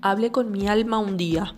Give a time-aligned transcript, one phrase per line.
[0.00, 1.56] Hablé con mi alma un día.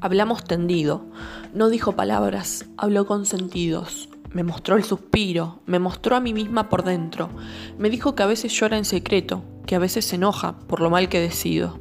[0.00, 1.04] Hablamos tendido.
[1.52, 4.08] No dijo palabras, habló con sentidos.
[4.32, 7.28] Me mostró el suspiro, me mostró a mí misma por dentro.
[7.76, 10.88] Me dijo que a veces llora en secreto, que a veces se enoja por lo
[10.88, 11.78] mal que decido.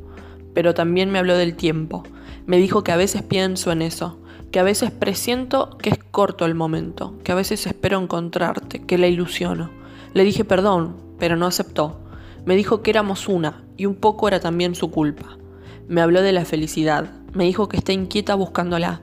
[0.53, 2.03] Pero también me habló del tiempo.
[2.45, 4.19] Me dijo que a veces pienso en eso,
[4.51, 8.97] que a veces presiento que es corto el momento, que a veces espero encontrarte, que
[8.97, 9.69] la ilusiono.
[10.13, 12.01] Le dije perdón, pero no aceptó.
[12.43, 15.37] Me dijo que éramos una, y un poco era también su culpa.
[15.87, 19.01] Me habló de la felicidad, me dijo que está inquieta buscándola.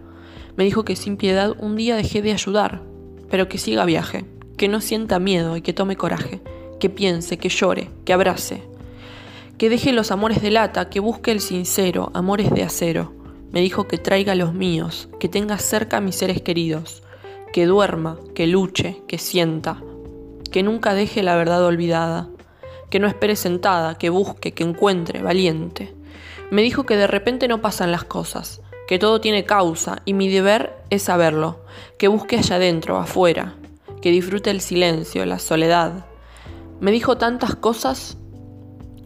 [0.57, 2.83] Me dijo que sin piedad un día dejé de ayudar,
[3.31, 4.25] pero que siga viaje,
[4.57, 6.41] que no sienta miedo y que tome coraje,
[6.81, 8.65] que piense, que llore, que abrace.
[9.59, 13.13] Que deje los amores de lata, que busque el sincero, amores de acero.
[13.53, 17.05] Me dijo que traiga los míos, que tenga cerca a mis seres queridos,
[17.53, 19.81] que duerma, que luche, que sienta,
[20.51, 22.29] que nunca deje la verdad olvidada,
[22.91, 25.95] que no espere sentada, que busque, que encuentre, valiente
[26.51, 30.29] me dijo que de repente no pasan las cosas, que todo tiene causa y mi
[30.29, 31.65] deber es saberlo,
[31.99, 33.55] que busque allá adentro, afuera,
[34.01, 36.05] que disfrute el silencio, la soledad.
[36.81, 38.19] Me dijo tantas cosas,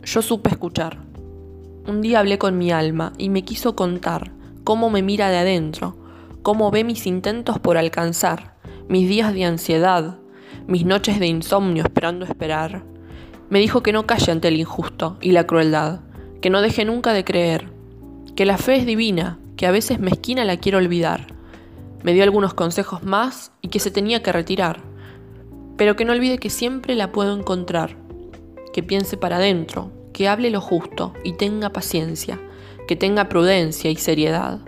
[0.02, 0.98] yo supe escuchar.
[1.86, 4.32] Un día hablé con mi alma y me quiso contar
[4.64, 5.96] cómo me mira de adentro,
[6.42, 8.56] cómo ve mis intentos por alcanzar,
[8.88, 10.18] mis días de ansiedad,
[10.66, 12.82] mis noches de insomnio esperando esperar.
[13.50, 16.00] Me dijo que no calle ante el injusto y la crueldad,
[16.40, 17.68] que no deje nunca de creer,
[18.34, 21.26] que la fe es divina, que a veces mezquina la quiero olvidar.
[22.02, 24.80] Me dio algunos consejos más y que se tenía que retirar,
[25.76, 27.96] pero que no olvide que siempre la puedo encontrar,
[28.72, 32.40] que piense para adentro, que hable lo justo y tenga paciencia,
[32.86, 34.60] que tenga prudencia y seriedad,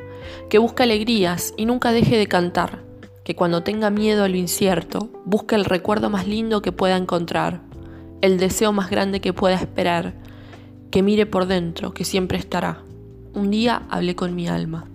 [0.50, 2.82] que busque alegrías y nunca deje de cantar,
[3.24, 7.60] que cuando tenga miedo a lo incierto, busque el recuerdo más lindo que pueda encontrar,
[8.22, 10.14] el deseo más grande que pueda esperar,
[10.90, 12.82] que mire por dentro, que siempre estará.
[13.34, 14.86] Un día hablé con mi alma.